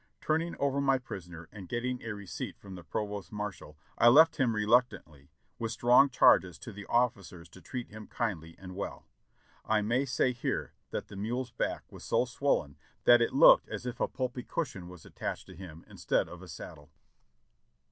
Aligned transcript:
Turning 0.19 0.55
over 0.57 0.81
my 0.81 0.97
pris 0.97 1.27
oner 1.29 1.47
and 1.51 1.69
getting 1.69 2.01
a 2.01 2.11
receipt 2.15 2.57
from 2.57 2.73
the 2.73 2.83
provost 2.83 3.31
marshal, 3.31 3.77
I 3.99 4.07
left 4.07 4.37
him 4.37 4.55
reluctantly, 4.55 5.29
with 5.59 5.71
strong 5.73 6.09
charges 6.09 6.57
to 6.57 6.73
the 6.73 6.87
officers 6.87 7.47
to 7.49 7.61
treat 7.61 7.89
him 7.89 8.07
kindly 8.07 8.55
and 8.57 8.75
well. 8.75 9.05
I 9.63 9.83
may 9.83 10.05
say 10.05 10.31
here 10.33 10.73
that 10.89 11.09
the 11.09 11.15
mule's 11.15 11.51
back 11.51 11.83
was 11.91 12.03
so 12.03 12.25
swollen 12.25 12.77
that 13.03 13.21
it 13.21 13.31
looked 13.31 13.69
as 13.69 13.85
if 13.85 13.99
a 13.99 14.07
pulpy 14.07 14.41
cushion 14.41 14.87
was 14.89 15.05
attached 15.05 15.45
to 15.45 15.55
him 15.55 15.85
instead 15.87 16.27
of 16.27 16.41
a 16.41 16.47
saddle. 16.47 16.89